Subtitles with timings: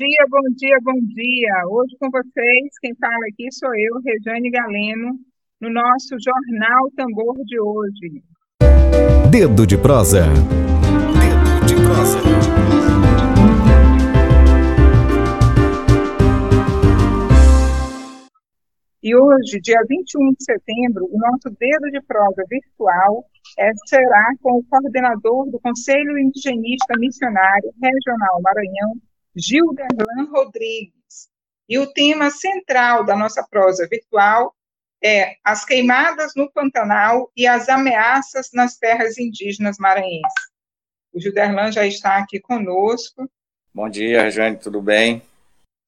[0.00, 1.52] Dia, bom dia, bom dia.
[1.68, 5.18] Hoje com vocês, quem fala aqui sou eu, Rejane Galeno,
[5.60, 8.22] no nosso Jornal Tambor de hoje.
[9.30, 10.24] Dedo de prosa.
[10.24, 12.18] Dedo de prosa.
[19.02, 23.24] E hoje, dia 21 de setembro, o nosso dedo de prosa virtual
[23.58, 28.94] é, será com o coordenador do Conselho Indigenista Missionário Regional Maranhão,
[29.36, 31.30] Gilderlan Rodrigues.
[31.68, 34.54] E o tema central da nossa prosa virtual
[35.02, 40.50] é as queimadas no Pantanal e as ameaças nas terras indígenas maranhenses.
[41.12, 43.30] O Gilderlan já está aqui conosco.
[43.72, 45.22] Bom dia, Rejane, tudo bem?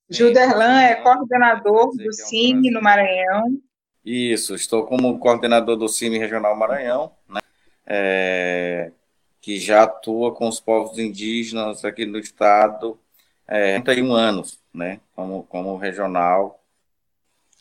[0.09, 3.61] Gilderlan é coordenador do CIMI no Maranhão.
[4.05, 7.41] Isso, estou como coordenador do CIMI Regional Maranhão, né?
[7.85, 8.93] É,
[9.41, 12.99] que já atua com os povos indígenas aqui no estado
[13.47, 16.63] é, 31 anos, né, como, como regional,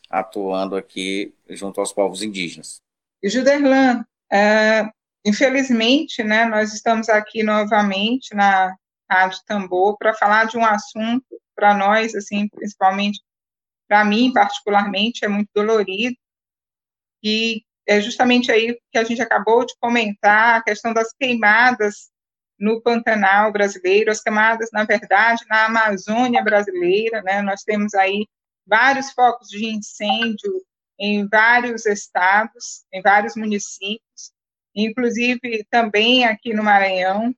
[0.09, 2.81] atuando aqui junto aos povos indígenas.
[3.23, 4.89] Juderlan, é,
[5.25, 8.75] infelizmente, né, nós estamos aqui novamente na
[9.09, 13.21] Rádio Tambor para falar de um assunto para nós, assim, principalmente
[13.87, 16.15] para mim, particularmente, é muito dolorido,
[17.23, 22.10] e é justamente aí que a gente acabou de comentar, a questão das queimadas
[22.61, 28.27] no Pantanal brasileiro, as camadas, na verdade, na Amazônia brasileira, né, nós temos aí
[28.67, 30.63] vários focos de incêndio
[30.99, 34.31] em vários estados, em vários municípios,
[34.75, 37.35] inclusive também aqui no Maranhão.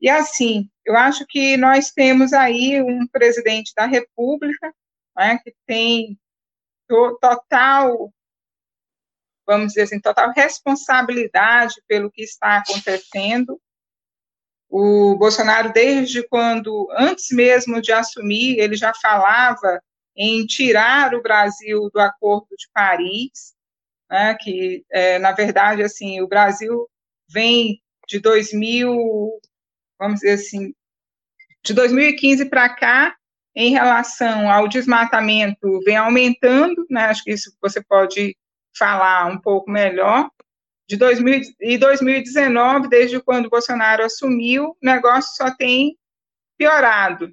[0.00, 4.74] E assim, eu acho que nós temos aí um presidente da República
[5.14, 6.18] né, que tem
[7.20, 8.10] total,
[9.46, 13.60] vamos dizer assim, total responsabilidade pelo que está acontecendo,
[14.68, 19.80] o Bolsonaro, desde quando, antes mesmo de assumir, ele já falava
[20.16, 23.54] em tirar o Brasil do Acordo de Paris,
[24.10, 26.88] né, que, é, na verdade, assim, o Brasil
[27.28, 29.40] vem de 2000,
[29.98, 30.72] vamos dizer assim,
[31.64, 33.14] de 2015 para cá,
[33.56, 38.36] em relação ao desmatamento, vem aumentando, né, acho que isso você pode
[38.76, 40.28] falar um pouco melhor,
[40.86, 45.96] de 2000, e 2019, desde quando Bolsonaro assumiu, o negócio só tem
[46.56, 47.32] piorado.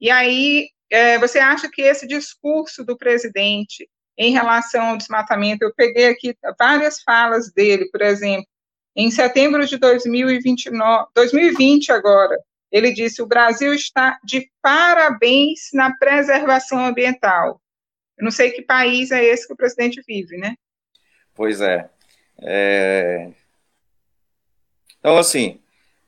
[0.00, 3.88] E aí, é, você acha que esse discurso do presidente
[4.18, 8.46] em relação ao desmatamento, eu peguei aqui várias falas dele, por exemplo,
[8.94, 12.36] em setembro de 2029, 2020 agora,
[12.70, 17.60] ele disse: o Brasil está de parabéns na preservação ambiental.
[18.18, 20.54] Eu não sei que país é esse que o presidente vive, né?
[21.34, 21.88] Pois é.
[22.42, 23.30] É...
[24.98, 25.60] Então, assim,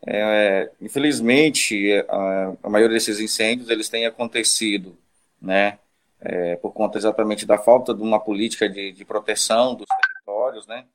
[0.06, 4.96] é, infelizmente, a, a, maioria desses incêndios, eles têm acontecido,
[5.40, 5.78] né,
[6.20, 10.86] é, por conta exatamente da falta de uma política de, de proteção dos territórios, né,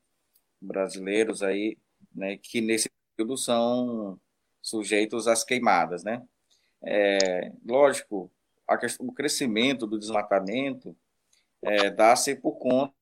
[0.62, 1.78] brasileiros aí,
[2.14, 4.20] né, que nesse período são
[4.62, 6.24] sujeitos às queimadas, né.
[6.84, 8.32] É, lógico,
[8.80, 10.96] questão, o crescimento do desmatamento
[11.64, 12.94] é, dá-se por conta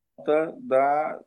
[0.60, 1.20] da,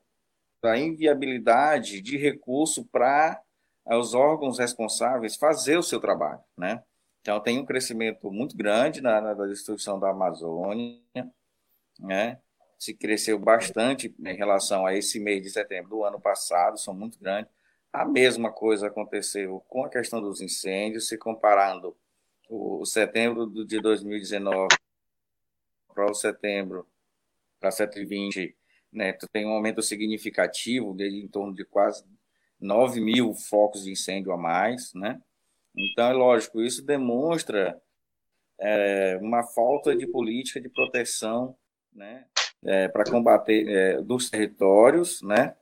[0.63, 3.41] da inviabilidade de recurso para
[3.87, 6.83] eh, os órgãos responsáveis fazer o seu trabalho, né?
[7.21, 11.01] Então, tem um crescimento muito grande na, na destruição da Amazônia,
[11.99, 12.39] né?
[12.79, 17.19] Se cresceu bastante em relação a esse mês de setembro do ano passado, são muito
[17.19, 17.53] grandes.
[17.93, 21.95] A mesma coisa aconteceu com a questão dos incêndios, se comparando
[22.49, 24.69] o, setembro de 2019
[25.93, 26.87] para o setembro,
[27.61, 28.57] para 720,
[28.93, 32.05] né, tu tem um aumento significativo, de em torno de quase
[32.61, 35.21] 9 mil focos de incêndio a mais, né?
[35.75, 37.81] Então, é lógico, isso demonstra
[38.59, 41.57] é, uma falta de política de proteção,
[41.93, 42.25] né,
[42.65, 45.57] é, para combater é, dos territórios, né,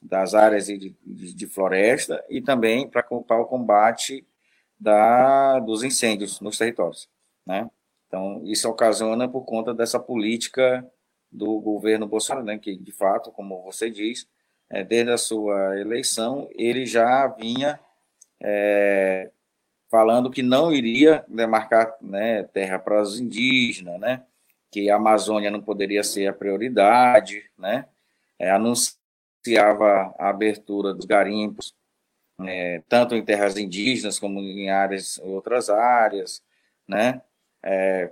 [0.00, 4.26] das áreas de, de, de floresta e também para o combate
[4.78, 7.08] da, dos incêndios nos territórios,
[7.46, 7.70] né?
[8.08, 10.86] Então, isso ocasiona por conta dessa política
[11.32, 14.28] do governo Bolsonaro, né, que de fato, como você diz,
[14.70, 17.80] é, desde a sua eleição, ele já vinha
[18.40, 19.30] é,
[19.90, 24.22] falando que não iria demarcar né, terra para os indígenas, né,
[24.72, 27.86] que a Amazônia não poderia ser a prioridade, né?
[28.38, 31.74] É, anunciava a abertura dos garimpos,
[32.40, 36.42] é, tanto em terras indígenas como em áreas, outras áreas,
[36.88, 37.20] né?
[37.62, 38.10] É,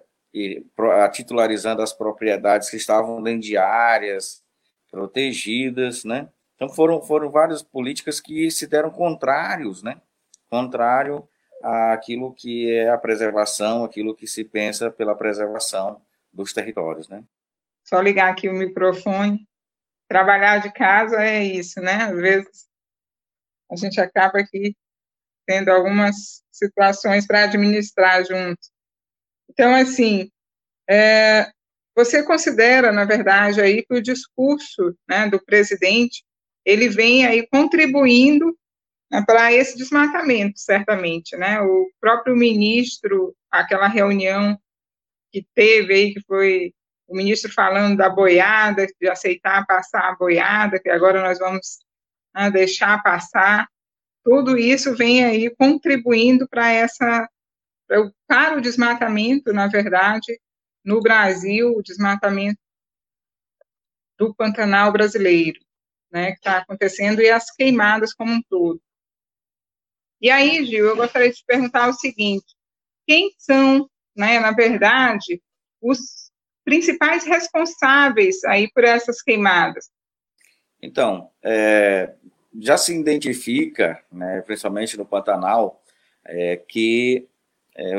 [1.13, 4.43] titularizando as propriedades que estavam dentro de áreas
[4.91, 6.29] protegidas, né?
[6.55, 10.01] Então foram foram várias políticas que se deram contrários, né?
[10.49, 11.29] Contrário
[11.63, 16.01] àquilo que é a preservação, aquilo que se pensa pela preservação
[16.33, 17.25] dos territórios, né?
[17.85, 19.49] Só ligar aqui o microfone.
[20.09, 21.95] Trabalhar de casa é isso, né?
[22.05, 22.69] Às vezes
[23.71, 24.75] a gente acaba aqui
[25.47, 28.61] tendo algumas situações para administrar junto.
[29.61, 30.31] Então, assim,
[30.89, 31.53] é,
[31.95, 36.25] você considera, na verdade, aí que o discurso né, do presidente
[36.65, 38.57] ele vem aí contribuindo
[39.13, 41.61] né, para esse desmatamento, certamente, né?
[41.61, 44.59] O próprio ministro, aquela reunião
[45.31, 46.73] que teve aí, que foi
[47.07, 51.81] o ministro falando da boiada, de aceitar passar a boiada, que agora nós vamos
[52.35, 53.69] né, deixar passar,
[54.25, 57.29] tudo isso vem aí contribuindo para essa
[58.27, 60.41] para o desmatamento, na verdade,
[60.85, 62.59] no Brasil, o desmatamento
[64.17, 65.59] do Pantanal brasileiro,
[66.11, 68.81] né, que está acontecendo, e as queimadas como um todo.
[70.21, 72.55] E aí, Gil, eu gostaria de te perguntar o seguinte:
[73.07, 75.43] quem são, né, na verdade,
[75.81, 76.31] os
[76.65, 79.91] principais responsáveis aí por essas queimadas?
[80.83, 82.15] Então, é,
[82.59, 85.83] já se identifica, né, principalmente no Pantanal,
[86.25, 87.27] é, que
[87.77, 87.95] é,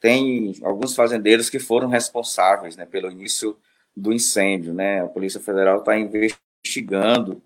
[0.00, 3.56] tem alguns fazendeiros que foram responsáveis né, pelo início
[3.96, 4.74] do incêndio.
[4.74, 5.02] Né?
[5.02, 7.42] A Polícia Federal está investigando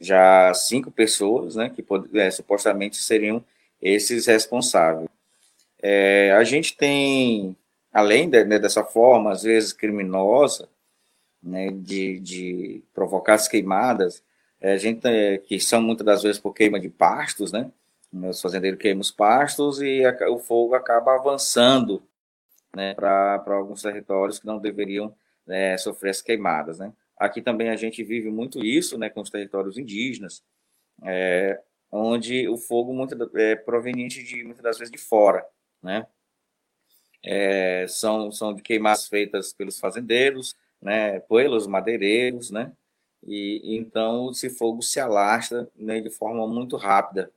[0.00, 1.84] já cinco pessoas né, que
[2.14, 3.44] é, supostamente seriam
[3.80, 5.08] esses responsáveis.
[5.80, 7.56] É, a gente tem,
[7.92, 10.68] além de, né, dessa forma, às vezes criminosa,
[11.42, 14.22] né, de, de provocar as queimadas,
[14.60, 17.70] é, gente, é, que são muitas das vezes por queima de pastos, né?
[18.12, 22.02] Os fazendeiros queimam os pastos e a, o fogo acaba avançando
[22.74, 25.14] né, para alguns territórios que não deveriam
[25.46, 26.78] é, sofrer as queimadas.
[26.78, 26.92] Né?
[27.16, 30.42] Aqui também a gente vive muito isso né, com os territórios indígenas,
[31.04, 31.60] é,
[31.92, 35.46] onde o fogo muito, é proveniente de muitas das vezes de fora.
[35.82, 36.06] Né?
[37.22, 42.72] É, são, são de queimadas feitas pelos fazendeiros, né, pelos madeireiros, né?
[43.26, 47.32] E, então esse fogo se alastra né, de forma muito rápida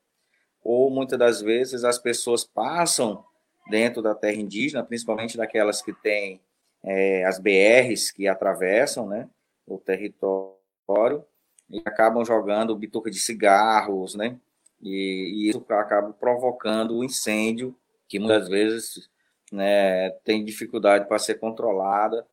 [0.63, 3.23] ou muitas das vezes as pessoas passam
[3.69, 6.41] dentro da terra indígena, principalmente daquelas que têm
[6.83, 9.29] é, as BRs que atravessam né,
[9.65, 11.23] o território,
[11.69, 14.37] e acabam jogando bituca de cigarros, né?
[14.81, 17.73] E, e isso acaba provocando o incêndio,
[18.09, 19.09] que muitas vezes
[19.51, 22.27] né, tem dificuldade para ser controlada,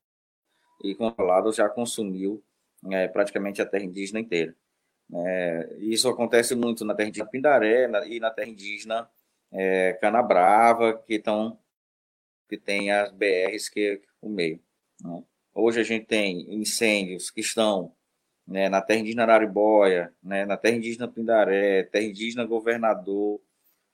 [0.83, 2.43] e controlado já consumiu
[2.91, 4.55] é, praticamente a terra indígena inteira.
[5.15, 9.09] É, isso acontece muito na terra indígena Pindaré na, e na terra indígena
[9.51, 11.59] é, Canabrava, que, estão
[12.49, 14.61] que tem as BRs que o meio.
[15.03, 15.23] Né?
[15.55, 17.93] Hoje a gente tem incêndios que estão
[18.47, 23.41] né, na terra indígena Araribóia, né, na terra indígena Pindaré, terra indígena Governador,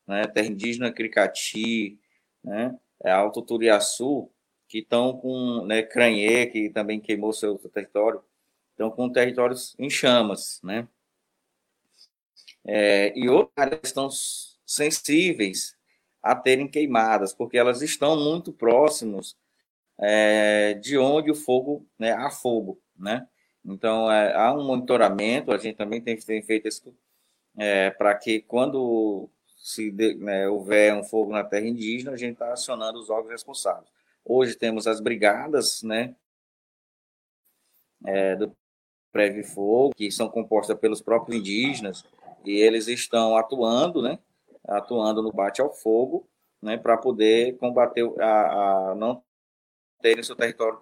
[0.07, 1.99] né, terra indígena Cricati,
[2.43, 4.31] né, é Alto Turiaçu,
[4.69, 8.23] que estão com né, Cranhê, que também queimou seu território,
[8.71, 10.89] estão com territórios em chamas, né?
[12.67, 14.09] É, e outras áreas estão
[14.67, 15.77] sensíveis
[16.23, 19.37] a terem queimadas, porque elas estão muito próximos
[19.99, 23.29] é, de onde o fogo, né, há fogo, né?
[23.65, 26.95] Então, é, há um monitoramento, a gente também tem, tem feito isso
[27.57, 32.35] é, para que quando se de, né, houver um fogo na terra indígena, a gente
[32.35, 33.89] está acionando os órgãos responsáveis.
[34.25, 36.15] Hoje temos as brigadas, né,
[38.05, 38.55] é, do
[39.11, 42.05] Preve Fogo, que são compostas pelos próprios indígenas,
[42.45, 44.19] e eles estão atuando, né,
[44.65, 46.29] atuando no bate ao fogo,
[46.61, 49.23] né, para poder combater a, a não
[50.01, 50.81] terem seu território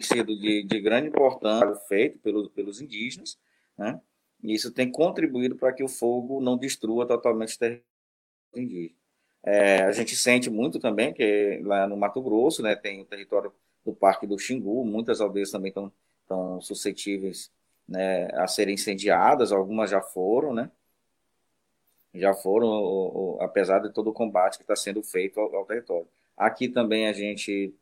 [0.00, 3.38] sido de, de grande importância feito pelos, pelos indígenas,
[3.76, 4.00] né,
[4.42, 7.84] e isso tem contribuído para que o fogo não destrua totalmente o território
[8.54, 8.98] indígena.
[9.42, 13.52] É, a gente sente muito também que lá no Mato Grosso, né, tem o território
[13.84, 17.50] do Parque do Xingu, muitas aldeias também estão suscetíveis
[17.88, 20.70] né, a serem incendiadas, algumas já foram, né?
[22.14, 26.08] Já foram, apesar de todo o combate que está sendo feito ao, ao, território.
[26.36, 27.74] Aqui também a gente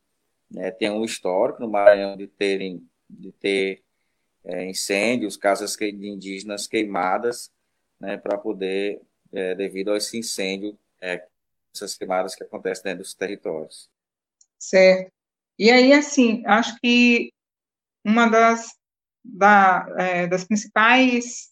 [0.51, 3.83] né, tem um histórico no Maranhão de terem de ter
[4.45, 7.51] é, incêndios, casas de indígenas queimadas,
[8.01, 9.01] né, para poder,
[9.33, 11.27] é, devido a esse incêndio, é,
[11.75, 13.89] essas queimadas que acontecem dentro dos territórios.
[14.59, 15.13] Certo.
[15.59, 17.33] E aí, assim, acho que
[18.05, 18.77] uma das,
[19.35, 21.51] da, é, das principais,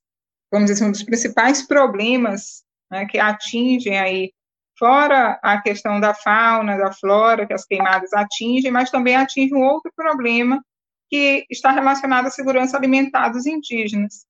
[0.50, 4.32] vamos dizer assim, um dos principais problemas né, que atingem aí,
[4.78, 9.62] fora a questão da fauna, da flora, que as queimadas atingem, mas também atinge um
[9.62, 10.62] outro problema
[11.10, 14.26] que está relacionado à segurança alimentar dos indígenas.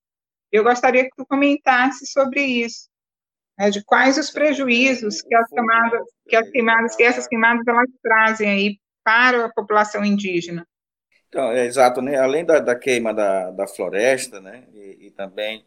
[0.52, 2.88] Eu gostaria que tu comentasse sobre isso,
[3.58, 7.88] né, de quais os prejuízos que as queimadas, que as queimadas, que essas queimadas elas
[8.02, 10.66] trazem aí para a população indígena.
[11.34, 12.16] Então, é exato, né?
[12.16, 14.68] Além da, da queima da, da floresta, né?
[14.72, 15.66] E, e também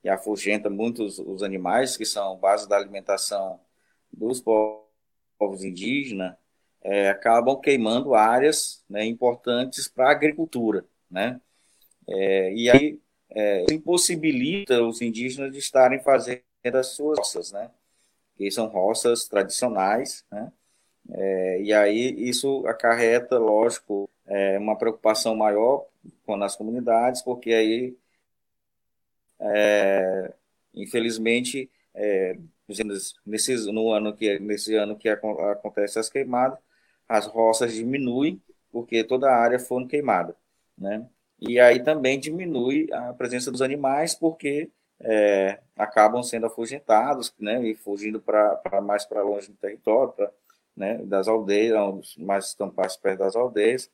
[0.00, 3.58] que afugenta muitos os animais que são base da alimentação
[4.12, 6.36] dos povos indígenas,
[6.80, 11.40] é, acabam queimando áreas né, importantes para a agricultura, né?
[12.06, 16.44] É, e aí é, impossibilita os indígenas de estarem fazendo
[16.74, 17.72] as suas roças, né?
[18.36, 20.52] Que são roças tradicionais, né?
[21.10, 25.86] É, e aí isso acarreta, lógico, é, uma preocupação maior
[26.24, 27.96] com nas comunidades, porque aí,
[29.40, 30.32] é,
[30.74, 32.38] infelizmente, é,
[33.26, 36.58] nesses, no ano que nesse ano que acontece as queimadas,
[37.08, 40.36] as roças diminuem porque toda a área foi queimada,
[40.76, 41.06] né?
[41.40, 44.70] E aí também diminui a presença dos animais porque
[45.00, 47.64] é, acabam sendo afugentados, né?
[47.66, 50.30] E fugindo para mais para longe do território, pra,
[50.76, 50.98] né?
[51.04, 53.90] Das aldeias, mais estão mais perto das aldeias,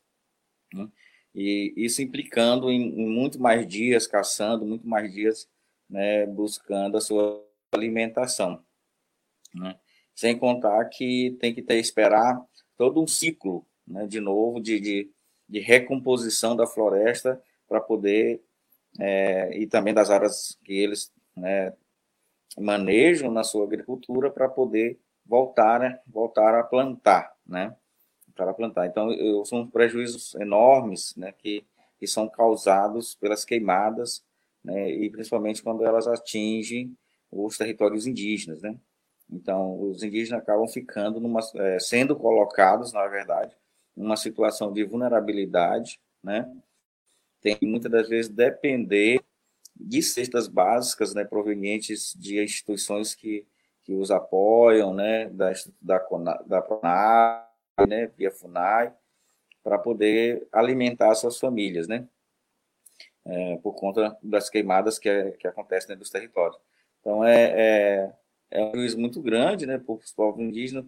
[0.73, 0.87] né?
[1.33, 5.49] E isso implicando em, em, muito mais dias caçando, muito mais dias,
[5.89, 6.25] né?
[6.25, 8.63] Buscando a sua alimentação,
[9.53, 9.77] né?
[10.15, 12.41] Sem contar que tem que ter esperar
[12.77, 15.11] todo um ciclo, né, de novo, de, de,
[15.47, 18.41] de recomposição da floresta para poder,
[18.99, 21.73] é, e também das áreas que eles né,
[22.57, 27.75] manejam na sua agricultura para poder voltar, né, voltar a plantar, né,
[28.35, 28.85] para plantar.
[28.87, 31.65] Então, eu, são prejuízos enormes, né, que,
[31.97, 34.23] que são causados pelas queimadas,
[34.63, 36.95] né, e principalmente quando elas atingem
[37.31, 38.75] os territórios indígenas, né.
[39.29, 43.55] Então, os indígenas acabam ficando numa, é, sendo colocados, na verdade,
[43.95, 46.51] numa situação de vulnerabilidade, né?
[47.41, 49.23] Tem muitas das vezes depender
[49.75, 53.45] de cestas básicas, né, provenientes de instituições que,
[53.83, 55.99] que os apoiam, né, da da
[56.45, 56.61] da
[57.87, 58.93] né, via Funai,
[59.63, 62.07] para poder alimentar suas famílias, né?
[63.25, 66.59] É, por conta das queimadas que, é, que acontecem dentro dos territórios.
[67.01, 68.13] Então, é, é
[68.55, 70.85] é um prejuízo muito grande né, para os povos indígenas,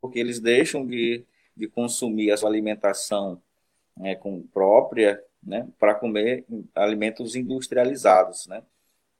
[0.00, 1.24] porque eles deixam de,
[1.56, 3.40] de consumir a sua alimentação
[3.96, 8.62] né, com própria né, para comer alimentos industrializados, né,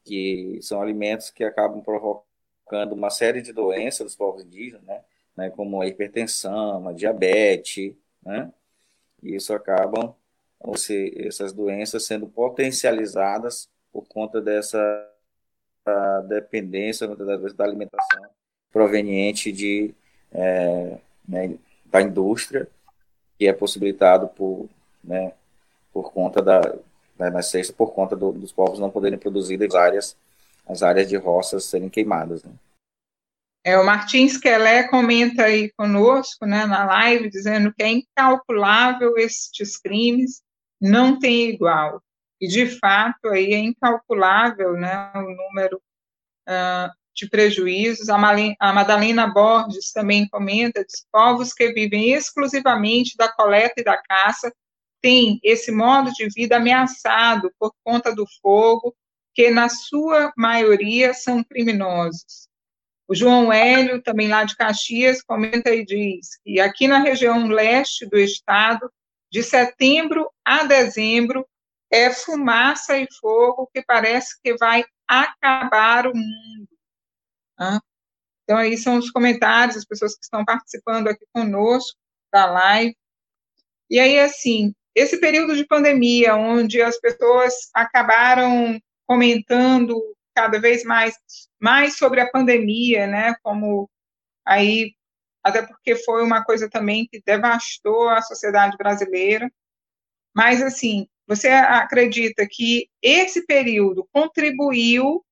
[0.04, 5.02] que são alimentos que acabam provocando uma série de doenças dos povos indígenas, né,
[5.36, 8.52] né, como a hipertensão, a diabetes, né,
[9.22, 10.14] e isso acabam
[11.18, 15.12] essas doenças sendo potencializadas por conta dessa
[16.28, 18.22] dependência da alimentação
[18.72, 19.94] proveniente de
[20.32, 22.68] é, né, da indústria
[23.38, 24.68] que é possibilitado por
[25.04, 25.32] né,
[25.92, 26.60] por conta da
[27.18, 30.16] né, na sexta por conta do, dos povos não poderem produzir as áreas
[30.66, 32.52] as áreas de roças serem queimadas né?
[33.66, 39.76] É, o Martins Quelé comenta aí conosco, né, na live, dizendo que é incalculável estes
[39.76, 40.40] crimes,
[40.80, 42.00] não tem igual.
[42.40, 45.82] E, de fato, aí é incalculável né, o número
[46.48, 48.08] uh, de prejuízos.
[48.08, 48.16] A,
[48.60, 54.54] a Madalena Borges também comenta, diz, povos que vivem exclusivamente da coleta e da caça
[55.02, 58.94] têm esse modo de vida ameaçado por conta do fogo,
[59.34, 62.46] que na sua maioria são criminosos.
[63.08, 68.04] O João Hélio, também lá de Caxias, comenta e diz que aqui na região leste
[68.06, 68.90] do estado,
[69.30, 71.46] de setembro a dezembro,
[71.90, 76.68] é fumaça e fogo que parece que vai acabar o mundo.
[78.42, 81.98] Então, aí são os comentários, as pessoas que estão participando aqui conosco
[82.32, 82.96] da live.
[83.88, 90.00] E aí, assim, esse período de pandemia, onde as pessoas acabaram comentando
[90.36, 91.16] cada vez mais,
[91.58, 93.90] mais sobre a pandemia, né, como
[94.44, 94.92] aí,
[95.42, 99.50] até porque foi uma coisa também que devastou a sociedade brasileira,
[100.36, 105.24] mas, assim, você acredita que esse período contribuiu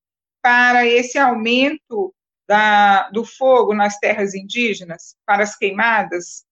[0.43, 2.15] para esse aumento
[2.49, 6.47] da, do fogo nas terras indígenas, para as queimadas?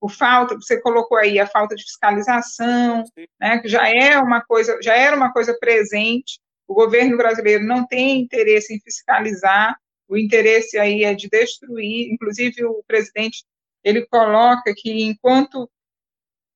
[0.00, 3.04] O falta, você colocou aí a falta de fiscalização,
[3.38, 6.40] né, que já é uma coisa, já era uma coisa presente.
[6.66, 9.76] O governo brasileiro não tem interesse em fiscalizar,
[10.08, 12.12] o interesse aí é de destruir.
[12.12, 13.44] Inclusive o presidente
[13.84, 15.70] ele coloca que enquanto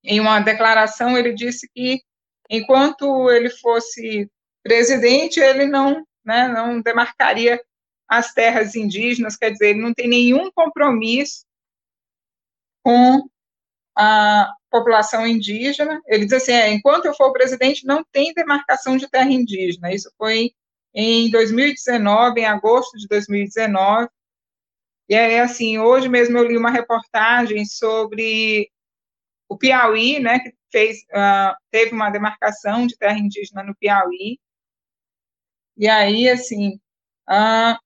[0.02, 2.02] em uma declaração ele disse que
[2.49, 4.29] enquanto ele fosse
[4.62, 7.61] presidente ele não, né, não demarcaria
[8.09, 11.45] as terras indígenas, quer dizer, ele não tem nenhum compromisso
[12.83, 13.29] com
[13.97, 16.00] a população indígena.
[16.07, 19.93] Ele diz assim: é, enquanto eu for presidente, não tem demarcação de terra indígena.
[19.93, 20.53] Isso foi
[20.95, 24.09] em 2019, em agosto de 2019.
[25.09, 28.71] E é assim, hoje mesmo eu li uma reportagem sobre
[29.49, 34.39] o Piauí, né, que fez, uh, teve uma demarcação de terra indígena no Piauí.
[35.77, 36.77] E aí, assim,
[37.29, 37.77] uh,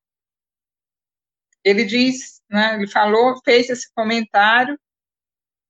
[1.65, 4.79] ele diz, né, ele falou, fez esse comentário,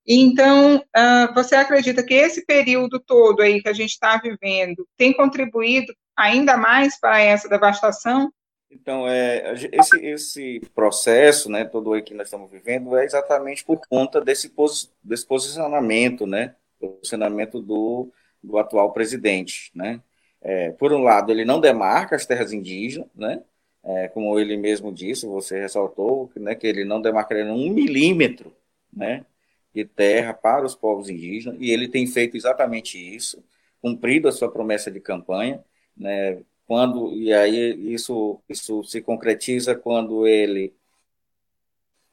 [0.07, 5.13] então, uh, você acredita que esse período todo aí que a gente está vivendo tem
[5.13, 8.31] contribuído ainda mais para essa devastação?
[8.71, 13.81] Então, é, esse, esse processo, né, todo aí que nós estamos vivendo, é exatamente por
[13.89, 18.11] conta desse, pos, desse posicionamento, né, posicionamento do,
[18.43, 20.01] do atual presidente, né.
[20.43, 23.43] É, por um lado, ele não demarca as terras indígenas, né,
[23.85, 28.53] é, como ele mesmo disse, você ressaltou, né, que ele não demarcaria um milímetro,
[28.93, 29.25] né,
[29.75, 33.43] de terra para os povos indígenas, e ele tem feito exatamente isso,
[33.83, 35.65] cumprido a sua promessa de campanha,
[35.97, 40.73] né, quando, e aí isso, isso se concretiza quando ele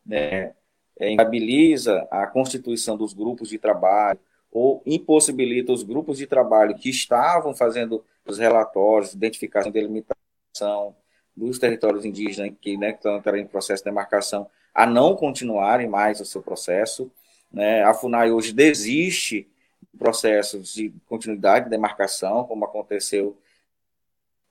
[0.06, 0.54] né,
[1.00, 4.20] inabiliza a constituição dos grupos de trabalho,
[4.52, 10.94] ou impossibilita os grupos de trabalho que estavam fazendo os relatórios, identificação e delimitação
[11.36, 16.26] dos territórios indígenas que né, estão em processo de demarcação, a não continuarem mais o
[16.26, 17.10] seu processo,
[17.52, 17.84] né?
[17.84, 19.48] A FUNAI hoje desiste
[19.92, 23.38] do processo de continuidade de demarcação, como aconteceu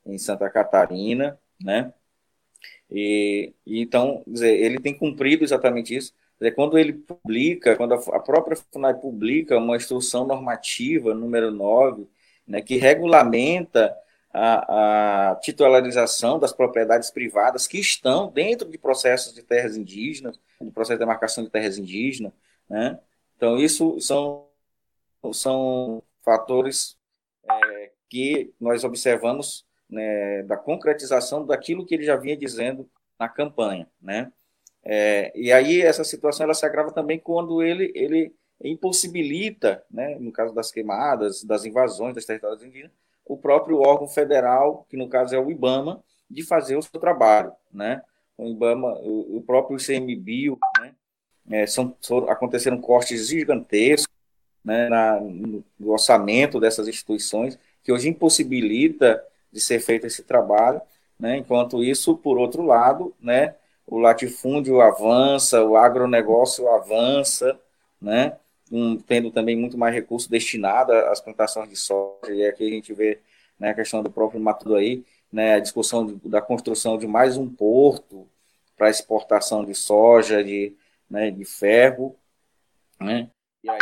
[0.05, 1.93] em Santa Catarina, né?
[2.89, 6.13] E, e então, dizer, ele tem cumprido exatamente isso.
[6.39, 12.07] Dizer, quando ele publica, quando a, a própria FUNAI publica uma instrução normativa número 9,
[12.47, 13.95] né, que regulamenta
[14.33, 20.71] a, a, titularização das propriedades privadas que estão dentro de processos de terras indígenas, de
[20.71, 22.33] processo de demarcação de terras indígenas,
[22.71, 22.97] né?
[23.35, 24.47] Então, isso são,
[25.33, 26.97] são fatores
[27.43, 33.89] é, que nós observamos né, da concretização daquilo que ele já vinha dizendo na campanha.
[34.01, 34.31] Né?
[34.85, 40.31] É, e aí essa situação ela se agrava também quando ele, ele impossibilita, né, no
[40.31, 45.35] caso das queimadas, das invasões das territórios indígenas, o próprio órgão federal, que no caso
[45.35, 47.51] é o IBAMA, de fazer o seu trabalho.
[47.71, 48.01] Né?
[48.37, 50.95] O IBAMA, o, próprio ICMBio, né,
[51.51, 51.95] é, são,
[52.29, 54.13] aconteceram cortes gigantescos
[54.63, 60.81] né, na, no, orçamento dessas instituições, que hoje impossibilita de ser feito esse trabalho,
[61.19, 67.59] né, enquanto isso, por outro lado, né, o latifúndio avança, o agronegócio avança,
[68.01, 68.37] né,
[68.71, 72.93] um, tendo também muito mais recursos destinados às plantações de soja, e aqui a gente
[72.93, 73.19] vê
[73.59, 77.35] né, a questão do próprio Matudo aí, né, a discussão de, da construção de mais
[77.35, 78.27] um porto
[78.77, 80.73] para exportação de soja, de,
[81.11, 82.17] né, de ferro,
[82.99, 83.29] né,
[83.61, 83.79] e aí,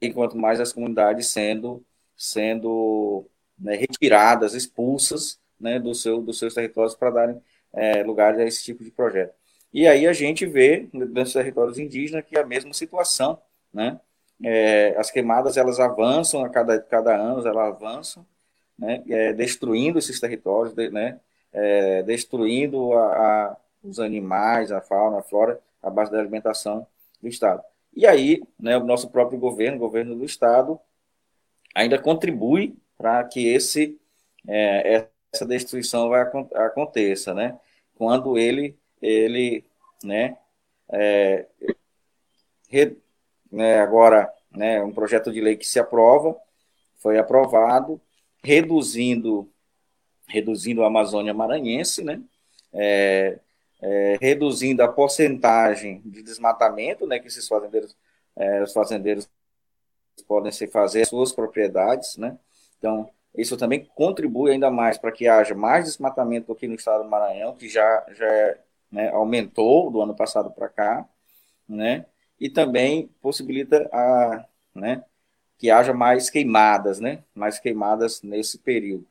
[0.00, 1.84] enquanto mais as comunidades sendo,
[2.16, 3.26] sendo
[3.56, 7.40] né, retiradas, expulsas, né, do seu, dos seus territórios para darem
[7.72, 9.32] é, lugar a esse tipo de projeto.
[9.72, 13.40] E aí a gente vê, nos territórios indígenas, que é a mesma situação,
[13.72, 14.00] né,
[14.42, 18.26] é, as queimadas, elas avançam a cada, cada ano, elas avançam,
[18.76, 21.20] né, é, destruindo esses territórios, né,
[21.52, 26.86] é, destruindo a, a, os animais, a fauna, a flora, a base da alimentação
[27.20, 27.62] do Estado.
[27.94, 30.78] E aí, né, o nosso próprio governo, o governo do Estado,
[31.74, 33.98] ainda contribui para que esse,
[34.46, 36.22] é, essa destruição vai,
[36.54, 37.58] aconteça, né?
[37.94, 39.64] Quando ele, ele
[40.02, 40.36] né,
[40.90, 41.46] é,
[42.68, 42.96] re,
[43.50, 46.36] né, agora, né, um projeto de lei que se aprova,
[46.96, 48.00] foi aprovado,
[48.42, 49.50] reduzindo,
[50.26, 52.20] reduzindo a Amazônia Maranhense, né?
[52.72, 53.38] É,
[53.82, 57.96] é, reduzindo a porcentagem de desmatamento, né, que esses fazendeiros,
[58.36, 59.28] é, os fazendeiros
[60.28, 62.38] podem se fazer suas propriedades, né?
[62.78, 67.10] Então, isso também contribui ainda mais para que haja mais desmatamento aqui no estado do
[67.10, 68.58] Maranhão, que já, já é,
[68.90, 71.08] né, aumentou do ano passado para cá,
[71.68, 72.06] né?
[72.38, 75.04] E também possibilita a, né,
[75.58, 77.24] que haja mais queimadas, né?
[77.34, 79.06] Mais queimadas nesse período.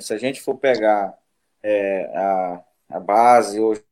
[0.00, 1.16] Se a gente for pegar
[1.62, 3.84] é, a, a base hoje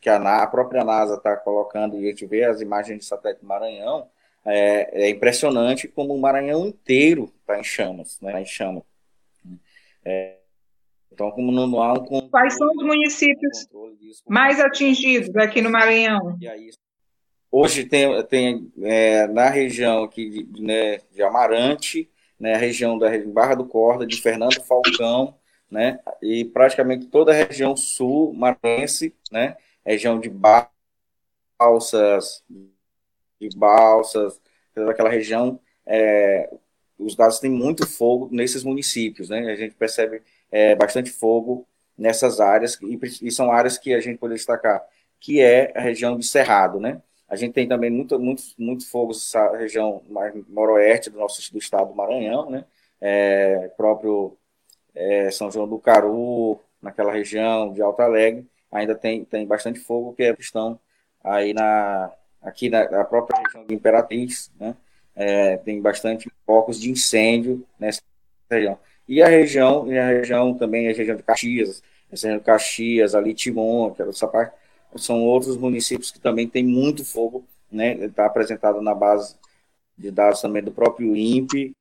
[0.00, 3.40] que a, a própria NASA está colocando, e a gente vê as imagens de satélite
[3.40, 4.08] do Maranhão,
[4.44, 8.32] é, é impressionante como o Maranhão inteiro está em chamas, né?
[8.32, 8.82] Tá em chamas.
[10.04, 10.36] É,
[11.10, 13.68] então, como não há um Quais são os municípios
[14.28, 16.36] mais atingidos aqui no Maranhão?
[16.50, 16.70] Aí,
[17.50, 23.54] hoje tem, tem é, na região aqui né, de Amarante, né, a região da Barra
[23.54, 25.36] do Corda, de Fernando Falcão,
[25.70, 30.30] né, e praticamente toda a região sul maranhense, né, região de
[31.58, 32.42] balsas,
[33.40, 34.40] de balsas,
[34.88, 36.50] aquela região, é,
[36.98, 41.66] os dados têm muito fogo nesses municípios, né, a gente percebe é, bastante fogo
[41.96, 44.84] nessas áreas, e, e, são áreas que a gente pode destacar,
[45.20, 49.12] que é a região de Cerrado, né, a gente tem também muito, muito, muito fogo
[49.12, 50.02] nessa região
[50.48, 52.64] noroeste do nosso do estado do Maranhão, né,
[53.00, 54.36] é, próprio
[54.94, 60.12] é, São João do Caru, naquela região de Alto Alegre, ainda tem, tem bastante fogo,
[60.14, 60.78] que é estão
[61.22, 62.10] aí na,
[62.42, 64.76] aqui na, na própria região de Imperatriz, né,
[65.14, 68.02] é, tem bastante focos de incêndio nessa
[68.50, 68.76] região.
[69.08, 71.82] E a região, e a região também, a região de Caxias,
[72.12, 74.54] essa região de Caxias, ali Timon, que é essa parte,
[74.96, 79.36] são outros municípios que também tem muito fogo, né, está apresentado na base
[79.96, 81.74] de dados também do próprio INPE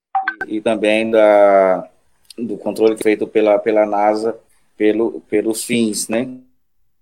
[0.47, 1.89] e, e também da,
[2.37, 4.39] do controle feito pela, pela NASA
[4.77, 6.27] pelo, pelos fins, né,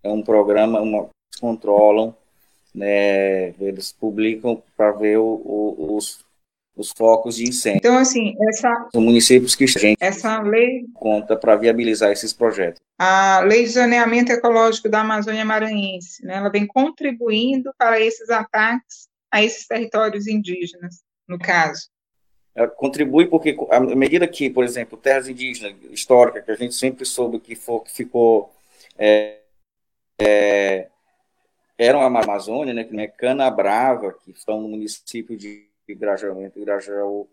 [0.04, 1.10] é um programa, uma,
[1.40, 2.16] controlam,
[2.74, 6.24] né, eles publicam para ver o, o, os,
[6.76, 7.80] os focos de incêndio.
[7.80, 8.90] Então, assim, essa...
[8.92, 10.86] São municípios que a gente essa lei...
[10.94, 12.80] conta para viabilizar esses projetos.
[12.98, 19.10] A Lei de Zoneamento Ecológico da Amazônia Maranhense, né, ela vem contribuindo para esses ataques
[19.30, 21.90] a esses territórios indígenas, no caso.
[22.54, 27.06] Ela contribui porque, à medida que, por exemplo, terras indígenas históricas, que a gente sempre
[27.06, 28.54] soube que, for, que ficou...
[28.98, 29.41] É,
[30.20, 30.90] é,
[31.78, 36.64] eram a Amazônia, né, que é Cana Brava, que estão no município de Grajaú, entre
[36.64, 37.28] Grajaú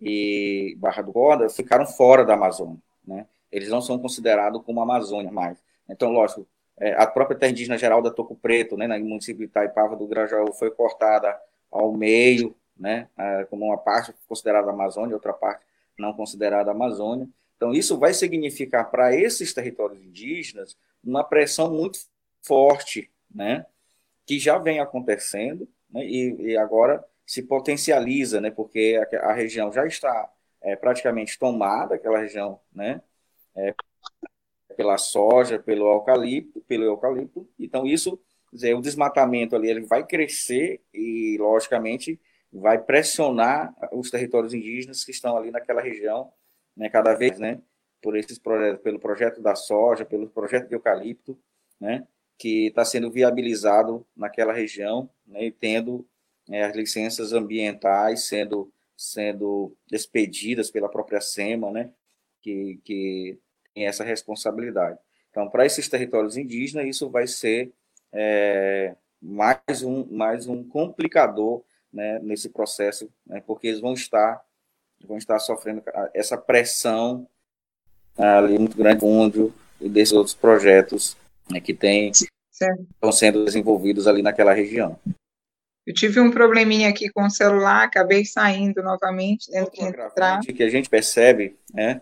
[0.00, 3.26] e Barra do Corda, ficaram fora da Amazônia, né?
[3.52, 5.58] Eles não são considerados como Amazônia mais.
[5.88, 6.46] Então, lógico,
[6.78, 10.06] é, a própria terra indígena geral da Toco Preto, né, no município de Itaipava do
[10.06, 11.38] Grajaú, foi cortada
[11.70, 13.08] ao meio, né,
[13.50, 15.62] como uma parte considerada Amazônia, outra parte
[15.98, 17.28] não considerada Amazônia.
[17.56, 21.98] Então, isso vai significar para esses territórios indígenas uma pressão muito
[22.42, 23.66] forte, né,
[24.26, 29.72] que já vem acontecendo, né, e, e agora se potencializa, né, porque a, a região
[29.72, 33.00] já está é, praticamente tomada, aquela região, né,
[33.54, 33.74] é,
[34.76, 37.48] pela soja, pelo eucalipto, pelo eucalipto.
[37.58, 38.20] Então isso,
[38.52, 42.20] dizer, o desmatamento ali ele vai crescer e logicamente
[42.52, 46.32] vai pressionar os territórios indígenas que estão ali naquela região,
[46.76, 47.60] né, cada vez, né,
[48.02, 51.38] por esses projetos, pelo projeto da soja, pelo projeto de eucalipto,
[51.78, 52.06] né,
[52.40, 56.08] que está sendo viabilizado naquela região, né, e tendo
[56.50, 61.90] é, as licenças ambientais sendo, sendo expedidas pela própria SEMA, né,
[62.40, 63.38] que, que
[63.74, 64.98] tem essa responsabilidade.
[65.30, 67.74] Então, para esses territórios indígenas, isso vai ser
[68.10, 74.42] é, mais, um, mais um complicador né, nesse processo, né, porque eles vão estar,
[75.06, 75.82] vão estar sofrendo
[76.14, 77.28] essa pressão
[78.16, 81.19] ali muito grande fundo e desses outros projetos
[81.50, 84.98] né, que tem, estão sendo desenvolvidos ali naquela região.
[85.86, 90.40] Eu tive um probleminha aqui com o celular, acabei saindo novamente, dentro de entrar.
[90.40, 92.00] que a gente percebe, né?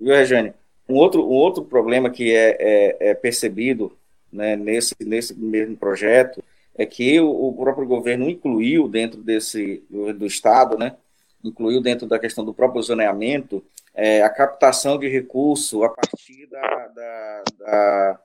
[0.00, 0.54] Viu, Regiane?
[0.88, 3.96] Um outro, um outro problema que é, é, é percebido
[4.32, 6.42] né, nesse, nesse mesmo projeto
[6.76, 10.94] é que o, o, próprio governo incluiu dentro desse do, do, Estado, né,
[11.42, 16.88] incluiu dentro da questão do próprio zoneamento é, a captação de recurso a partir da,
[16.88, 18.20] da, da,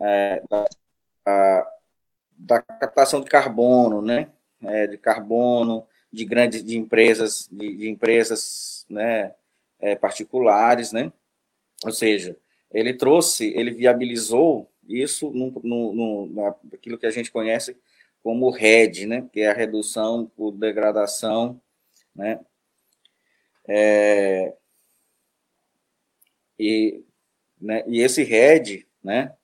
[0.00, 0.42] é,
[1.24, 1.66] da
[2.40, 4.30] da captação de carbono, né?
[4.62, 9.34] É, de carbono, de grandes de empresas, de, de empresas, né?
[9.78, 11.12] É, particulares, né?
[11.84, 12.36] Ou seja,
[12.70, 17.76] ele trouxe, ele viabilizou isso no, no, no, que a gente conhece
[18.22, 19.28] como RED, né?
[19.32, 21.60] Que é a redução por degradação,
[22.14, 22.40] né?
[23.66, 24.54] É,
[26.58, 27.04] e,
[27.60, 29.34] né, e esse RED, né?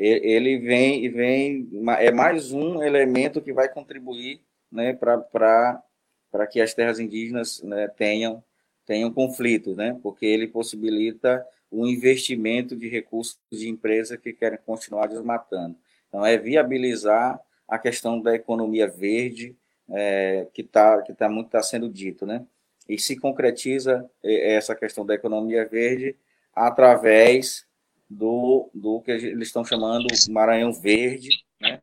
[0.00, 4.40] Ele vem e vem é mais um elemento que vai contribuir
[4.72, 8.42] né, para que as terras indígenas né, tenham
[8.86, 15.06] tenham conflitos, né, porque ele possibilita o investimento de recursos de empresas que querem continuar
[15.06, 15.76] desmatando.
[16.08, 19.56] Então, é viabilizar a questão da economia verde,
[19.88, 22.44] é, que está que tá muito tá sendo dito, né?
[22.88, 26.16] E se concretiza é, essa questão da economia verde
[26.52, 27.64] através
[28.10, 31.28] do, do que eles estão chamando Maranhão Verde,
[31.60, 31.80] né?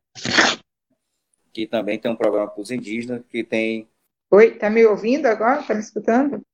[1.53, 3.89] que também tem um programa para os indígenas, que tem...
[4.29, 5.61] Oi, está me ouvindo agora?
[5.61, 6.45] Está me escutando?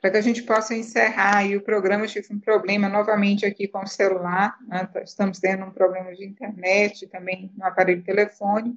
[0.00, 3.68] Para que a gente possa encerrar aí o programa, eu tive um problema novamente aqui
[3.68, 4.84] com o celular, né?
[4.86, 8.76] Tá, estamos tendo um problema de internet, também no aparelho telefone,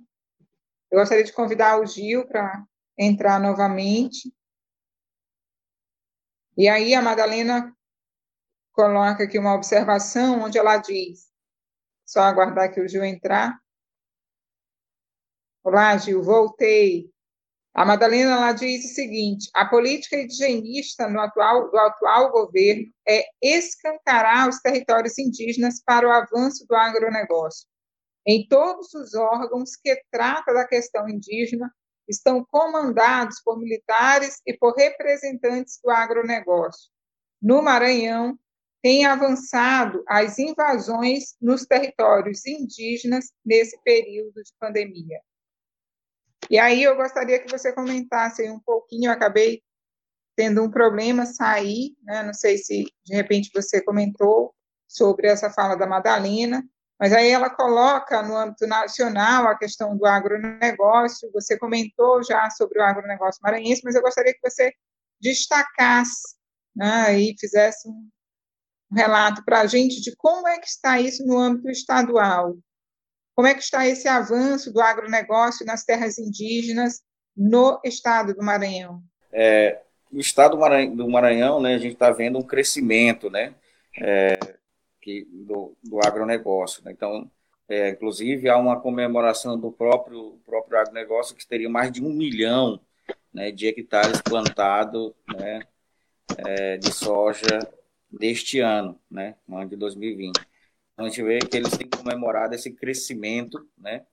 [0.92, 2.64] Eu gostaria de convidar o Gil para
[2.98, 4.32] entrar novamente.
[6.56, 7.76] E aí a Madalena
[8.80, 11.28] coloca aqui uma observação onde ela diz,
[12.06, 13.60] só aguardar que o Gil entrar.
[15.62, 17.12] Olá, Gil, voltei.
[17.74, 23.26] A Madalena ela diz o seguinte: a política indigenista no atual, do atual governo é
[23.42, 27.68] escancarar os territórios indígenas para o avanço do agronegócio.
[28.26, 31.70] Em todos os órgãos que tratam da questão indígena,
[32.08, 36.90] estão comandados por militares e por representantes do agronegócio.
[37.42, 38.40] No Maranhão,
[38.82, 45.20] tem avançado as invasões nos territórios indígenas nesse período de pandemia.
[46.50, 49.62] E aí eu gostaria que você comentasse um pouquinho, eu acabei
[50.36, 52.24] tendo um problema sair, né?
[52.24, 54.54] não sei se de repente você comentou
[54.88, 56.64] sobre essa fala da Madalena,
[57.00, 62.80] mas aí ela coloca no âmbito nacional a questão do agronegócio, você comentou já sobre
[62.80, 64.74] o agronegócio maranhense, mas eu gostaria que você
[65.22, 66.36] destacasse
[66.76, 68.10] né, e fizesse um
[68.92, 72.58] relato para a gente de como é que está isso no âmbito estadual,
[73.36, 77.02] como é que está esse avanço do agronegócio nas terras indígenas
[77.36, 79.02] no estado do Maranhão?
[79.32, 79.80] É,
[80.12, 83.54] no estado do Maranhão, do Maranhão né, a gente está vendo um crescimento né,
[83.98, 84.38] é,
[85.02, 86.84] que, do, do agronegócio.
[86.84, 86.92] Né?
[86.92, 87.32] Então,
[87.70, 92.78] é, inclusive, há uma comemoração do próprio, próprio agronegócio que teria mais de um milhão
[93.34, 95.62] né, de hectares plantados né,
[96.46, 97.60] é, de soja
[98.12, 100.40] deste ano, né, no ano de 2020.
[100.94, 104.06] Então, a gente vê que eles têm comemorado esse crescimento né,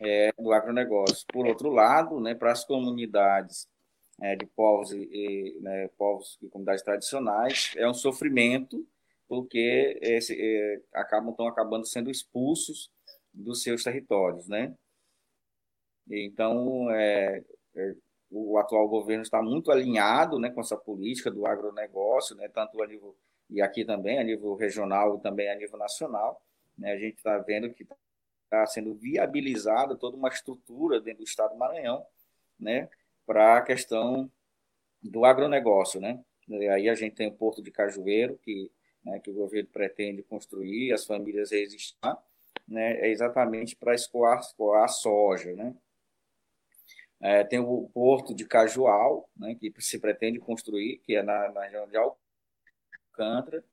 [0.00, 1.26] é, do agronegócio.
[1.32, 3.68] Por outro lado, né, para as comunidades
[4.20, 8.86] é, de povos e, e né, povos e comunidades tradicionais, é um sofrimento
[9.28, 12.90] porque esse, é, acabam estão acabando sendo expulsos
[13.32, 14.74] dos seus territórios, né?
[16.10, 17.44] Então, é,
[17.76, 17.94] é,
[18.30, 22.86] o atual governo está muito alinhado, né, com essa política do agronegócio, né, tanto a
[22.86, 23.14] nível
[23.50, 26.42] e aqui também a nível regional e também a nível nacional.
[26.76, 27.86] Né, a gente está vendo que
[28.44, 32.04] está sendo viabilizada toda uma estrutura dentro do Estado do Maranhão
[32.58, 32.88] né,
[33.26, 34.30] para a questão
[35.02, 36.00] do agronegócio.
[36.00, 36.22] Né?
[36.72, 38.70] Aí a gente tem o Porto de Cajueiro, que,
[39.04, 41.96] né, que o governo pretende construir, as famílias resistir,
[42.66, 45.54] né, é exatamente para escoar, escoar soja.
[45.54, 45.74] Né?
[47.20, 51.64] É, tem o Porto de Cajual, né, que se pretende construir, que é na, na
[51.64, 52.27] região de Alcântara,
[53.18, 53.64] Alcântara,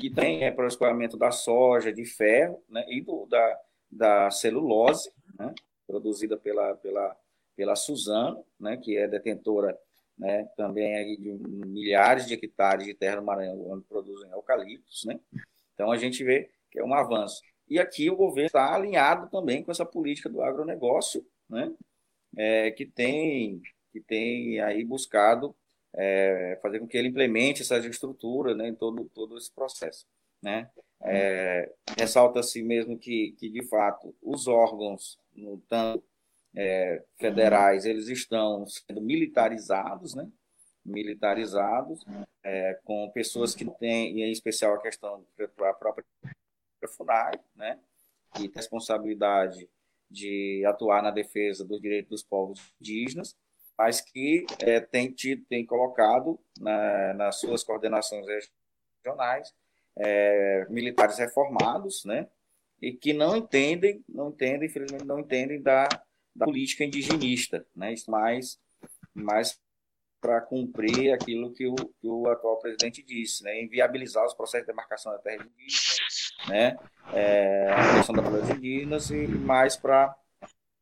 [0.00, 4.30] que tem é, para o escoamento da soja, de ferro né, e do, da, da
[4.30, 5.54] celulose, né,
[5.86, 7.16] produzida pela, pela,
[7.56, 9.76] pela Suzano, né, que é detentora
[10.18, 11.32] né, também de
[11.66, 15.04] milhares de hectares de terra no Maranhão, onde produzem eucaliptos.
[15.04, 15.18] Né?
[15.74, 17.42] Então, a gente vê que é um avanço.
[17.68, 21.72] E aqui o governo está alinhado também com essa política do agronegócio, né,
[22.36, 23.60] é, que, tem,
[23.92, 25.54] que tem aí buscado
[25.96, 30.06] é, fazer com que ele implemente essa estrutura né, em todo, todo esse processo.
[30.42, 30.70] Né?
[31.02, 36.04] É, Ressalta-se mesmo que, que, de fato, os órgãos, no tanto
[36.54, 40.28] é, federais, eles estão sendo militarizados, né?
[40.84, 42.04] militarizados,
[42.44, 46.04] é, com pessoas que têm, em especial a questão da própria
[46.96, 47.80] FUNAI, né?
[48.34, 49.68] que tem responsabilidade
[50.10, 53.34] de atuar na defesa dos direitos dos povos indígenas,
[53.78, 58.24] mas que é, tem, tido, tem colocado na, nas suas coordenações
[58.96, 59.52] regionais
[59.96, 62.28] é, militares reformados, né,
[62.80, 65.88] e que não entendem, não entendem, infelizmente não entendem da,
[66.34, 68.58] da política indigenista, né, mais,
[69.14, 69.58] mais
[70.20, 74.72] para cumprir aquilo que o, que o atual presidente disse, né, inviabilizar os processos de
[74.72, 76.06] demarcação da terra indígena,
[76.48, 76.76] né,
[77.14, 80.14] é, a questão das indígenas e mais para,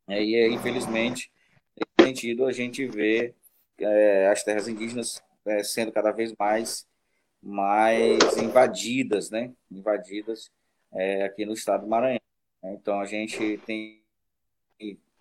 [0.08, 1.30] é, e infelizmente
[1.76, 3.34] Nesse sentido, a gente vê
[3.78, 6.86] é, as terras indígenas é, sendo cada vez mais,
[7.42, 9.52] mais invadidas, né?
[9.70, 10.50] Invadidas
[10.92, 12.20] é, aqui no estado do Maranhão.
[12.62, 14.02] Então, a gente tem,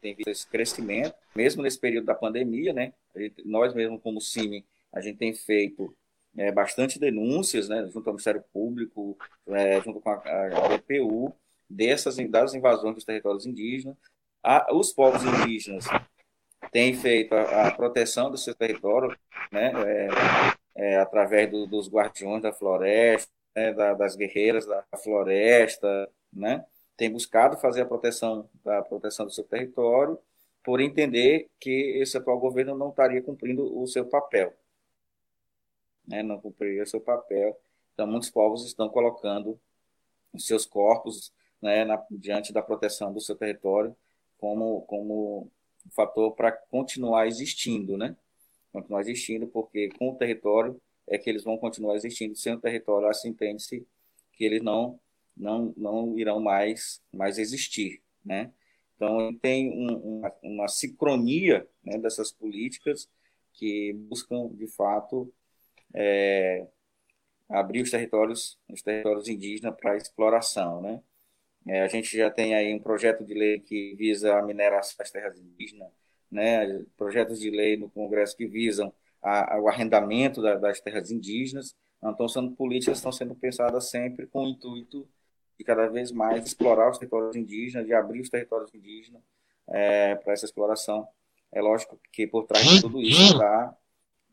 [0.02, 2.94] tem visto esse crescimento, mesmo nesse período da pandemia, né?
[3.16, 5.96] Gente, nós mesmo, como CIMI, a gente tem feito
[6.38, 11.34] é, bastante denúncias, né, junto ao Ministério Público, é, junto com a, a
[11.70, 13.96] dessas das invasões dos territórios indígenas.
[14.42, 15.86] A, os povos indígenas
[16.74, 19.16] tem feito a, a proteção do seu território,
[19.52, 20.10] né, é,
[20.76, 26.66] é, através do, dos guardiões da floresta, né, da, das guerreiras da floresta, né,
[26.98, 30.18] tem buscado fazer a proteção da proteção do seu território,
[30.64, 34.52] por entender que esse atual governo não estaria cumprindo o seu papel,
[36.08, 37.58] né, não cumpriria o seu papel.
[37.94, 39.60] Então, muitos povos estão colocando
[40.34, 41.32] os seus corpos
[41.62, 43.96] né, na, diante da proteção do seu território
[44.40, 45.52] como, como
[45.86, 48.16] um fator para continuar existindo, né?
[48.72, 52.36] Continuar existindo, porque com o território é que eles vão continuar existindo.
[52.36, 53.86] Sem o território, assim entende-se
[54.34, 55.00] que eles não,
[55.36, 58.52] não, não irão mais, mais existir, né?
[58.96, 63.10] Então, tem um, uma, uma sincronia né, dessas políticas
[63.54, 65.32] que buscam, de fato,
[65.94, 66.68] é,
[67.50, 71.02] abrir os territórios, os territórios indígenas para exploração, né?
[71.68, 75.12] É, a gente já tem aí um projeto de lei que visa a mineração das
[75.12, 75.90] terras indígenas,
[76.30, 76.84] né?
[76.98, 81.76] Projetos de lei no Congresso que visam a, a, o arrendamento da, das terras indígenas.
[82.04, 85.08] Então, são políticas estão sendo pensadas sempre com o intuito
[85.58, 89.22] de cada vez mais explorar os territórios indígenas, de abrir os territórios indígenas
[89.70, 91.08] é, para essa exploração.
[91.52, 93.78] É lógico que por trás de tudo isso está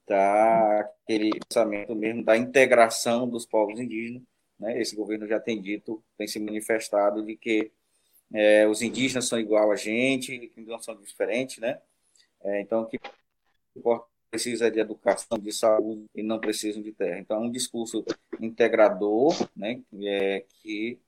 [0.07, 4.23] tá aquele pensamento mesmo da integração dos povos indígenas.
[4.61, 4.81] Né?
[4.81, 7.73] Esse governo já tem dito, tem se manifestado de que
[8.33, 11.81] é, os indígenas são igual a gente, que não são diferentes, né?
[12.43, 13.01] É, então, que
[14.31, 17.19] precisa de educação, de saúde e não precisam de terra.
[17.19, 18.05] Então, é um discurso
[18.41, 19.83] integrador, né?
[20.01, 20.99] É, que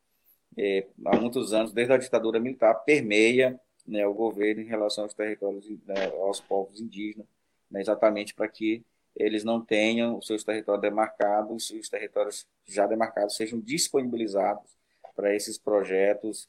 [0.57, 5.15] é, há muitos anos, desde a ditadura militar, permeia né, o governo em relação aos
[5.15, 7.27] territórios, né, aos povos indígenas,
[7.71, 8.85] né, exatamente para que
[9.15, 14.71] eles não tenham os seus territórios demarcados, os territórios já demarcados sejam disponibilizados
[15.15, 16.49] para esses projetos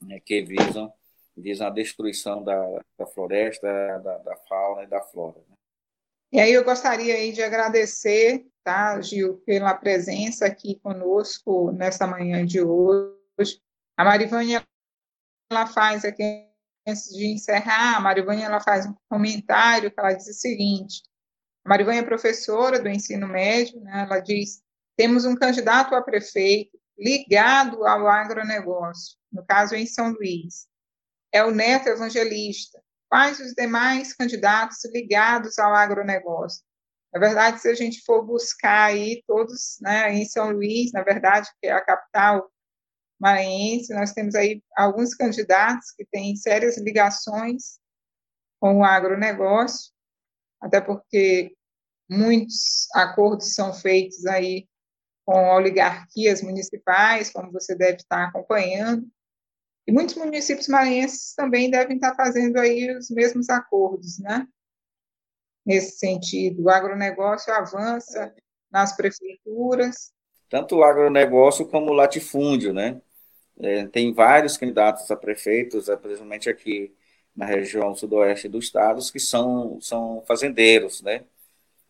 [0.00, 0.92] né, que visam,
[1.36, 5.38] visam a destruição da, da floresta, da, da, fauna e da flora.
[5.48, 5.56] Né.
[6.32, 12.44] E aí eu gostaria aí de agradecer, tá, Gil, pela presença aqui conosco nessa manhã
[12.44, 13.60] de hoje.
[13.96, 14.62] A Marivânia,
[15.50, 16.46] ela faz aqui,
[16.86, 21.02] antes de encerrar, a Marivânia, ela faz um comentário que ela diz o seguinte,
[21.68, 24.62] a Marivânia é professora do ensino médio, né, ela diz,
[24.96, 30.66] temos um candidato a prefeito ligado ao agronegócio, no caso em São Luís.
[31.30, 36.64] É o Neto Evangelista, quais os demais candidatos ligados ao agronegócio.
[37.12, 41.50] Na verdade, se a gente for buscar aí todos, né, em São Luís, na verdade,
[41.60, 42.50] que é a capital
[43.20, 47.78] maranhense, nós temos aí alguns candidatos que têm sérias ligações
[48.58, 49.92] com o agronegócio,
[50.62, 51.57] até porque
[52.08, 54.66] muitos acordos são feitos aí
[55.24, 59.06] com oligarquias municipais, como você deve estar acompanhando,
[59.86, 64.46] e muitos municípios maranhenses também devem estar fazendo aí os mesmos acordos, né?
[65.64, 68.34] Nesse sentido, o agronegócio avança
[68.70, 70.12] nas prefeituras.
[70.48, 73.00] Tanto o agronegócio como o latifúndio, né?
[73.60, 76.94] É, tem vários candidatos a prefeitos, principalmente aqui
[77.34, 81.24] na região sudoeste do estado, que são, são fazendeiros, né?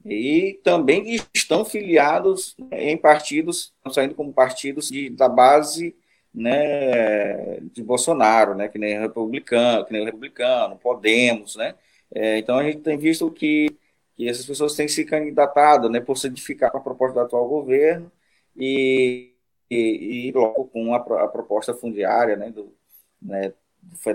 [0.09, 5.95] E também estão filiados em partidos, estão saindo como partidos de, da base
[6.33, 11.75] né, de Bolsonaro, né, que nem republicano, que nem republicano, Podemos, né?
[12.15, 13.77] É, então a gente tem visto que,
[14.17, 17.49] que essas pessoas têm se candidatado, né, por se edificar com a proposta do atual
[17.49, 18.11] governo
[18.57, 19.35] e,
[19.71, 22.75] e, e logo com a, a, proposta fundiária, né, do,
[23.21, 23.53] né,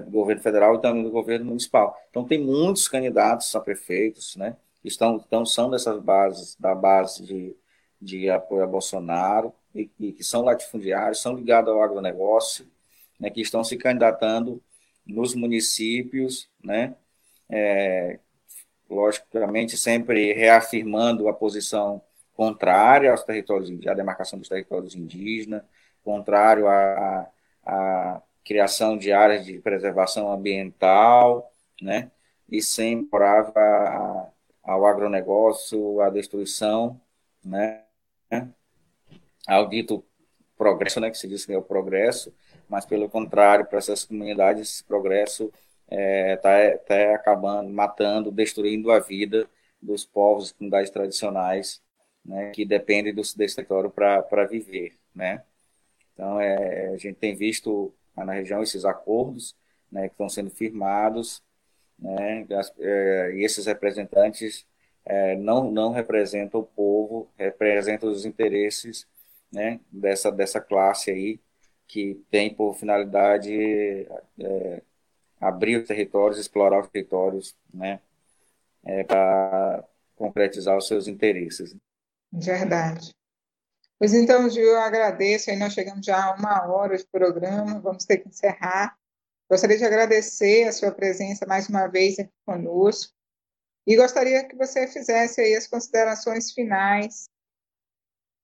[0.05, 1.95] do governo federal e também do governo municipal.
[2.09, 7.55] Então tem muitos candidatos a prefeitos, né, estão, então são dessas bases, da base de,
[8.01, 12.67] de apoio a Bolsonaro, e, e que são latifundiários, são ligados ao agronegócio,
[13.19, 14.61] né, que estão se candidatando
[15.05, 16.95] nos municípios, né,
[17.49, 18.19] é,
[18.89, 22.01] logicamente sempre reafirmando a posição
[22.35, 25.63] contrária aos territórios, à demarcação dos territórios indígenas,
[26.03, 27.29] contrário à,
[27.65, 32.11] à criação de áreas de preservação ambiental, né,
[32.49, 34.32] e sempre favorável
[34.63, 36.99] ao agronegócio, à destruição,
[37.43, 37.83] né,
[39.47, 40.03] ao dito
[40.57, 42.33] progresso, né, que se diz que é o progresso,
[42.69, 45.51] mas pelo contrário, para essas comunidades, esse progresso
[45.87, 49.47] está é, tá, tá acabando, matando, destruindo a vida
[49.81, 51.81] dos povos e comunidades tradicionais,
[52.23, 55.43] né, que dependem do, desse território para viver, né.
[56.13, 59.55] Então, é, a gente tem visto na região esses acordos,
[59.91, 61.43] né, que estão sendo firmados,
[62.03, 62.45] né,
[62.79, 64.65] é, e esses representantes
[65.05, 69.07] é, não, não representam o povo, representam os interesses
[69.51, 71.39] né, dessa, dessa classe aí,
[71.87, 73.53] que tem por finalidade
[74.39, 74.81] é,
[75.39, 78.01] abrir os territórios, explorar os territórios, né,
[78.83, 79.83] é, para
[80.15, 81.75] concretizar os seus interesses.
[82.31, 83.11] Verdade.
[83.97, 88.03] Pois então, Gil, eu agradeço, aí nós chegamos já a uma hora de programa, vamos
[88.03, 88.97] ter que encerrar.
[89.53, 93.13] Gostaria de agradecer a sua presença mais uma vez aqui conosco
[93.85, 97.29] e gostaria que você fizesse aí as considerações finais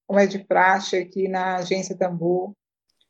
[0.06, 2.54] como é de praxe aqui na Agência Tambor.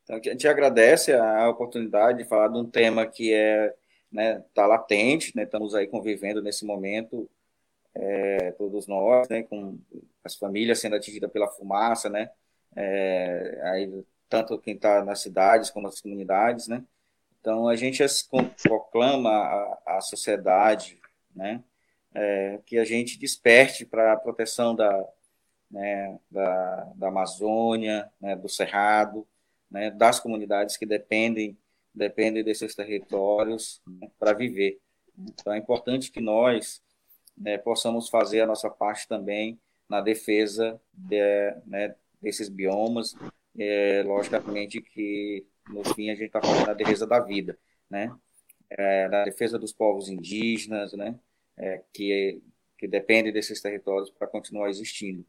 [0.02, 3.74] Então, a gente agradece a oportunidade de falar de um tema que é,
[4.10, 7.28] né, tá latente, né, estamos aí convivendo nesse momento,
[7.94, 9.78] é, todos nós, né, com
[10.24, 12.30] as famílias sendo atingidas pela fumaça, né,
[12.74, 16.82] é, aí, tanto quem está nas cidades como nas comunidades, né,
[17.40, 18.04] então a gente
[18.62, 21.00] proclama a, a sociedade,
[21.34, 21.64] né,
[22.14, 25.08] é, que a gente desperte para a proteção da,
[25.70, 29.26] né, da, da Amazônia, né, do Cerrado,
[29.70, 31.56] né, das comunidades que dependem
[31.94, 34.80] dependem desses territórios né, para viver.
[35.18, 36.82] Então é importante que nós
[37.36, 43.14] né, possamos fazer a nossa parte também na defesa de, né, desses biomas.
[43.58, 47.58] É, logicamente que no fim a gente está falando da defesa da vida,
[47.88, 48.14] né?
[48.68, 51.18] É, da defesa dos povos indígenas, né?
[51.56, 52.42] É, que
[52.78, 55.22] que dependem desses territórios para continuar existindo.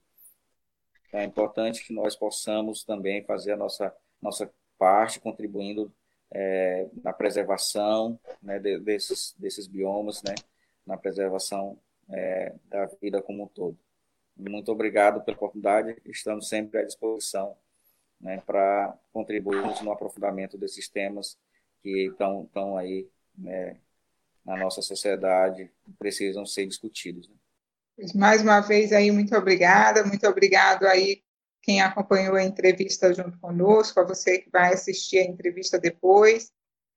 [1.12, 5.94] É importante que nós possamos também fazer a nossa nossa parte, contribuindo
[6.32, 10.34] é, na preservação né, de, desses, desses biomas, né,
[10.86, 11.78] na preservação
[12.10, 13.78] é, da vida como um todo.
[14.36, 17.56] Muito obrigado pela oportunidade, estamos sempre à disposição
[18.22, 21.38] né, para contribuirmos no aprofundamento desses temas
[21.82, 23.78] que estão, estão aí né,
[24.46, 27.28] na nossa sociedade precisam ser discutidos.
[27.28, 27.36] Né.
[28.16, 31.22] Mais uma vez aí, muito obrigada, muito obrigado aí
[31.62, 36.52] quem acompanhou a entrevista junto conosco, a você que vai assistir a entrevista depois.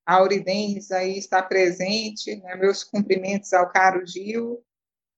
[0.05, 2.55] A Auridenes aí está presente, né?
[2.55, 4.63] meus cumprimentos ao caro Gil,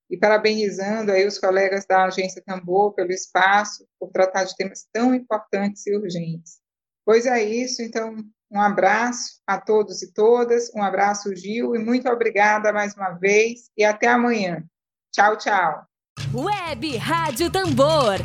[0.09, 5.13] e parabenizando aí os colegas da Agência Tambor pelo espaço, por tratar de temas tão
[5.13, 6.59] importantes e urgentes.
[7.05, 8.15] Pois é isso, então,
[8.51, 13.69] um abraço a todos e todas, um abraço, Gil, e muito obrigada mais uma vez,
[13.77, 14.63] e até amanhã.
[15.11, 15.85] Tchau, tchau.
[16.33, 18.17] Web Rádio Tambor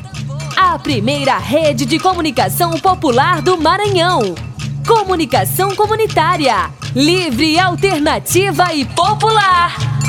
[0.56, 4.34] a primeira rede de comunicação popular do Maranhão.
[4.86, 10.01] Comunicação comunitária, livre, alternativa e popular.